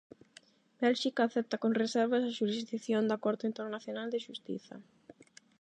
Bélxica 0.83 1.21
acepta 1.25 1.61
con 1.61 1.71
reservas 1.83 2.23
a 2.25 2.35
xurisdición 2.37 3.03
da 3.07 3.21
Corte 3.25 3.49
internacional 3.51 4.07
de 4.09 4.23
Xustiza. 4.25 4.75